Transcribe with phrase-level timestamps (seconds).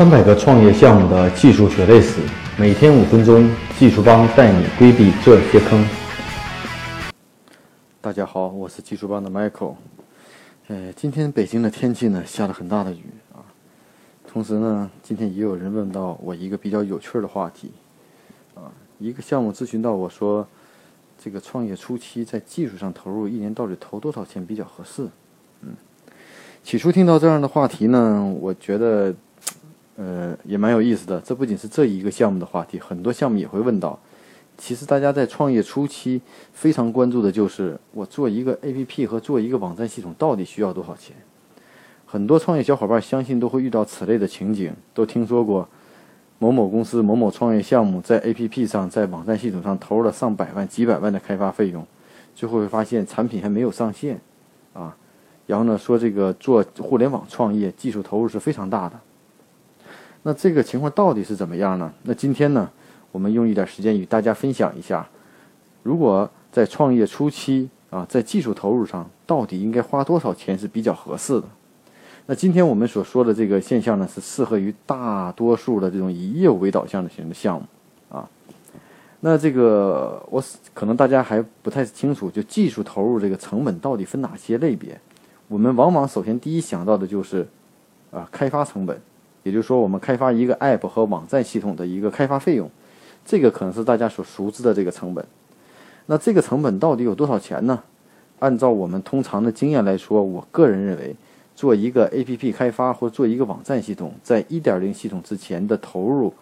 [0.00, 2.22] 三百个创业项目的技术血泪史，
[2.58, 3.46] 每天五分钟，
[3.78, 5.86] 技术帮带你规避这些坑。
[8.00, 9.74] 大家好，我是技术帮的 Michael。
[10.68, 13.44] 呃，今天北京的天气呢，下了很大的雨啊。
[14.26, 17.70] 同时呢，今天也有人问到我一个比较有趣的话题
[18.54, 20.48] 啊，一个项目咨询到我说，
[21.22, 25.06] 这个创业初期在技术上投入一年到底投多少钱比较合适？
[25.60, 25.74] 嗯，
[26.64, 29.14] 起初听到这样的话题呢，我觉得。
[30.00, 31.20] 呃，也蛮有意思的。
[31.20, 33.98] 这不仅是这一个项目的话题，很多项目也会问到。
[34.56, 36.22] 其实大家在创业初期
[36.54, 41.14] 非常关注的就是，我做一个 APP 和做一个网站系统到底需要多少钱？
[42.06, 45.68] 很多创业小伙伴相信都会遇到此类的情景，都听说过
[46.38, 51.86] 某某公司某某创业项目在 APP 上、在网站系统上投入了上百万、几百万的开发费用，
[52.34, 54.18] 最后会发现产品还没有上线
[54.72, 54.96] 啊。
[55.46, 58.98] 然后呢，说这个做互联网创业技术投入是非常大的。
[60.22, 61.92] 那这个情况到底是怎么样呢？
[62.02, 62.70] 那今天呢，
[63.10, 65.08] 我们用一点时间与大家分享一下，
[65.82, 71.46] 如果在创业初期啊，在技术投入上到底应该花多少钱是比较合适的？
[72.26, 77.66] 那今天我们所说的这个现象呢，是适合于大多数的这种以业务为导向的型的项目
[78.10, 78.28] 啊。
[79.20, 80.42] 那这个我
[80.74, 85.00] 可能大家还不太清楚，就技术投入这个成本到底分哪些类别？
[85.48, 87.48] 我们往往首先第一想到的就是
[88.10, 89.00] 啊，开发成本。
[89.42, 92.70] 也就是说，我们开发一个 App 和网站系统的一个开发费用，
[93.24, 95.24] 这个可能是大家所熟知的这个成本。
[96.06, 97.82] 那这个成本到底有多少钱呢？
[98.40, 101.14] 按照我们通常的经验来说，我个人认为，
[101.54, 106.32] 做一个 APP 开发或做一个网站系统，在1.0系统之前的投入，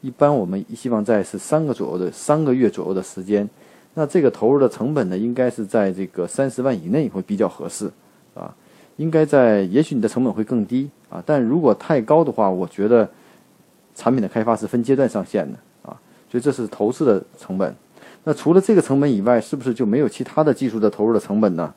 [0.00, 3.48] 一般我们希望在是三个左右的三个月左右的时间。
[3.94, 7.90] 那这个投入的成本呢，应该是在这个三十万以内会比较合适，
[8.34, 8.54] 啊。
[8.96, 13.08] 应该在，也许你的成本会更低啊，但如果太高的话，我觉得
[13.94, 15.96] 产品的开发是分阶段上线的啊，
[16.30, 17.74] 所以这是投资的成本。
[18.24, 21.72] 那除了这个成本以外，是不是就没有其他的技术的投入的成本呢？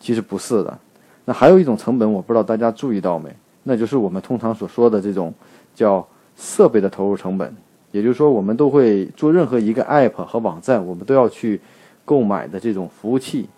[0.00, 0.78] 其实不是的。
[1.24, 3.28] 那还有一种成本，我不知道大家注意到没？
[3.64, 5.32] 那就是我们通常所说的这种
[5.74, 6.06] 叫
[6.36, 7.54] 设备的投入成本。
[7.90, 11.60] 也就是说，我们都会做任何一个 App 和网站，我们都要去
[12.06, 13.48] 购买的这种服务器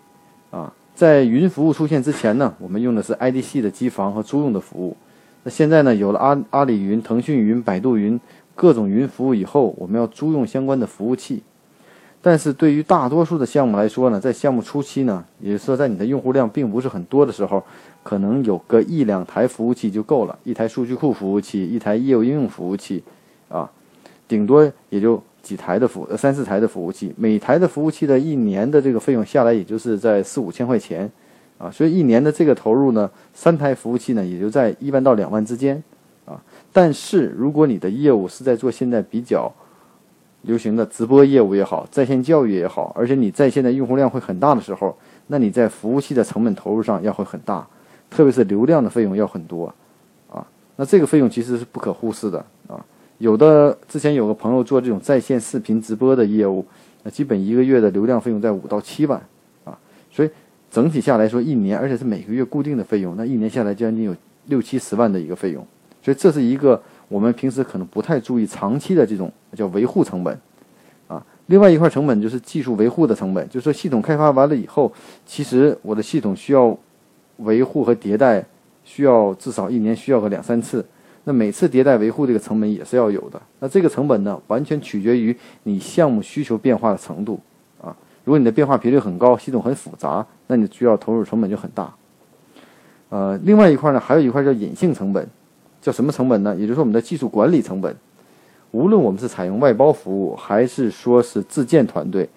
[0.51, 0.73] 啊。
[0.95, 4.95] 在云服务出现之前呢，我们用的是 IDC 的机房和租用的服务。
[5.43, 8.17] 那现在呢，有了阿阿里云、腾讯云、百度云
[8.55, 11.43] 各种云服务以后，我们要租用相关的服务器。
[12.21, 17.61] 但是对于大多数的项目来说呢，在项目初期呢，也就是说在你的用户量并不是很多的时候，
[18.01, 23.03] 可能有个一两台服务器就够了，一台数据库服务器，一台业务应用服务器，
[23.49, 23.69] 啊，
[24.29, 25.21] 顶多也就。
[25.45, 31.09] 几台的服呃三四台的服务器，每台的服务器的一年的这个费用下来，也就是在四五千块钱，
[31.59, 35.81] 啊，所以一年的这个投入呢，三台服务器呢，也就在一万到两万之间，
[36.25, 36.41] 啊，
[36.73, 39.53] 但是如果你的业务是在做现在比较
[40.41, 47.67] 流行的直播业务也好，在线教育也好，而且你在线的用户量会很大的时候，那你在服务器的成本投入上要会很大，
[48.09, 49.71] 特别是流量的费用要很多，
[50.31, 50.45] 啊，
[50.75, 52.43] 那这个费用其实是不可忽视的，
[53.17, 56.65] 有的之前有个朋友做这种在线视频直播的业务，
[57.03, 59.21] 那基本一个月的流量费用在五到七万，
[59.63, 59.77] 啊，
[60.11, 60.29] 所以
[60.69, 64.13] 整体下来说一年，而且是每个月固定的费用，那一年下来将近有
[64.47, 65.65] 六七十万的一个费用，
[66.01, 70.37] 所以这是一个我们平时可能不太注意长期的这种叫维护成本，
[71.07, 74.91] 啊，另外一块成本就是技术维护的成本，就是说系统开发完了以后，
[75.25, 76.77] 其实我的系统需要
[77.37, 78.45] 维护和迭代，
[78.83, 80.85] 需要至少一年需要个两三次。
[81.27, 83.41] 那每次迭代维护这个成本也是要有的。
[83.59, 87.39] 那这个成本呢，完全取决于你项目需求变化的程度
[87.81, 87.93] 啊。
[88.23, 91.93] 如果你的变化频率很高，系统很复杂，那你需要投入成本就很大。
[93.09, 95.27] 呃，另外一块呢，还有一块叫隐性成本，
[95.81, 96.55] 叫什么成本呢？
[96.55, 97.95] 也就是说我们的技术管理成本。
[98.71, 102.29] 无论我们是采用外包服务，还是说是自建团队，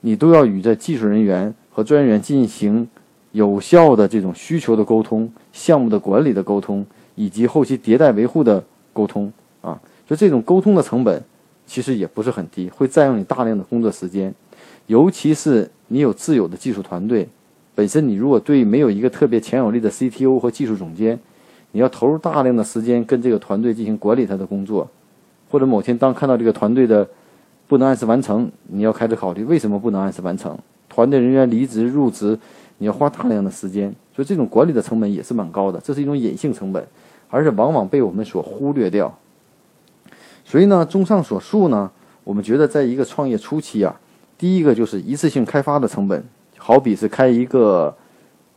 [0.00, 2.86] 你都要与这技术人员和专员进行
[3.32, 6.86] 有效的这种需求的沟通、项目的管理的沟通。
[7.14, 8.62] 以及后期迭代维护的
[8.92, 11.22] 沟通啊，就这种沟通的成本
[11.66, 14.34] 其实也不是很低，会占用你大量的工作时间。
[14.86, 17.28] 尤其是你有自有的技术团队，
[17.74, 21.18] 本身你如果对没有一个特别强有力的 CTO 和技术总监，
[21.70, 24.88] 你要投入大量的时间跟这个团队进行管理他的工作，
[25.50, 27.08] 或者某天当看到这个团队的
[27.68, 30.58] 不能按时完成，你要开始考虑为什么不能按时完成，
[30.88, 32.38] 团队人员离职入职，
[32.78, 36.86] 你要花大量的时间，所以这种管理的成本也是蛮高的，这是一种隐性成本。
[37.30, 39.10] 而且往往被我们所忽略掉。
[40.44, 41.90] 所以呢，综上所述呢，
[42.24, 43.98] 我们觉得在一个创业初期啊，
[44.36, 46.22] 第一个就是一次性开发的成本，
[46.58, 47.96] 好比是开一个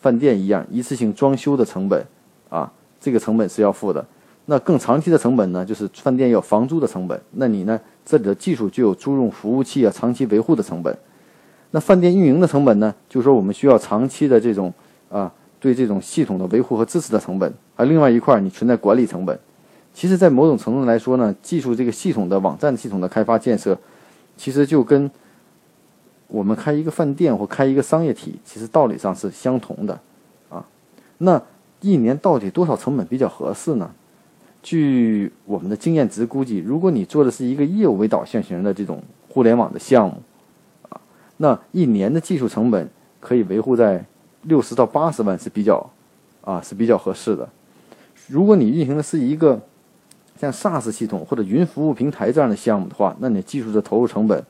[0.01, 2.05] 饭店一样，一次性装修的成本
[2.49, 2.69] 啊，
[2.99, 4.05] 这个成本是要付的。
[4.47, 7.17] 那更长期的成本呢，就是饭店要房租的成本。
[7.31, 10.93] 那你呢，这里的技术就有租用服务器啊，长期维护的成本。
[11.71, 14.73] 那饭店运营的成本呢，就是说我们需要长期的这种
[15.09, 15.31] 啊，
[15.65, 17.51] 对这种系统的维护和支持的成本。
[17.75, 19.39] 而另外一块，你存在管理成本。
[19.95, 23.75] 其实，在某种程度来说呢，技术这个系统的网站系统的开发建设，
[24.37, 25.09] 其实就跟
[26.27, 29.99] 我们开一个饭店或开一个商业体，其实道理上是相同的
[30.51, 30.63] 啊。
[31.17, 31.41] 那
[31.81, 33.89] 一年到底多少成本比较合适呢？
[34.61, 40.21] 据我们的经验值估计，如果你做的是一个业务为导向型的这种互联网的项目，
[40.89, 41.01] 啊，
[41.37, 42.87] 那一年的技术成本
[43.19, 44.05] 可以维护在
[44.45, 45.89] 六十到八十万是比较，
[46.41, 47.47] 啊是比较合适的。
[48.27, 49.61] 如果你运行的是一个
[50.39, 54.43] 像 SaaS 系统或者云服务平台这样的项目的话，那你技术的投入成本，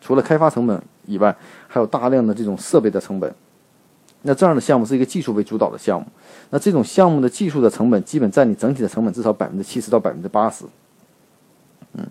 [0.00, 1.34] 除了开发成本以外，
[1.66, 3.34] 还有大量的这种设备的成本。
[4.22, 6.06] 那这样的项目是一个技术为主导的项目，
[6.48, 10.64] 那这种项目的技术的成本基本占你整体的成本至少百分之七十到百分之八十。
[11.92, 12.06] 嗯，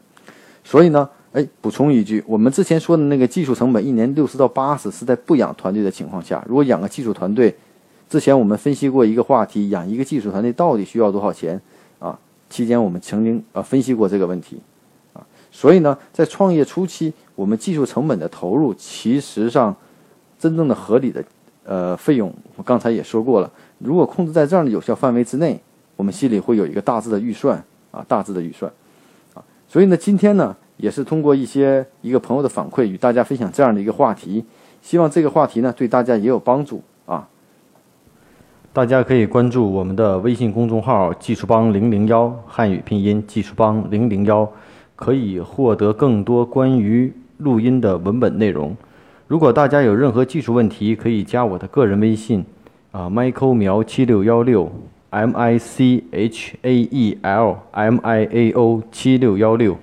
[0.63, 7.53] 所以呢，哎，补充一句，我们之前说的那个技术成本一年六十到八十是在不养团队的情况下，如果养个技术团队，
[8.07, 11.59] 之前我们分析过一个话题，养一个技术团队到底需要多少钱
[11.99, 12.17] 啊？
[12.49, 14.61] 期间我们曾经呃分析过这个问题，
[15.13, 19.75] 啊，所以呢，在创业初期，我们技术成本的投入，其实上
[20.37, 21.23] 真正的合理的。
[21.65, 25.57] 呃，费用我刚才也说过了，如果控制在这样的有效范围之内，
[25.95, 28.69] 我们心里会有一个大致的预算啊，大致的预算
[29.33, 29.41] 啊。
[29.65, 34.43] 所以呢，今天呢，也是通过一些一个朋友的反馈，与大家分享这样的一个话题，
[34.81, 37.27] 希望这个话题呢，对大家也有帮助啊。
[38.73, 44.51] 大家可以关注我们的微信公众号“技术帮零零幺”汉语拼音“技术帮零零幺”，
[44.97, 48.75] 可以获得更多关于录音的文本内容。
[49.27, 52.43] 如果大家有任何技术问题，可以加我的个人微信，
[52.91, 54.71] 啊，Michael 苗七六幺六
[55.11, 59.77] ，M I C H A E L M I A O 七六幺六。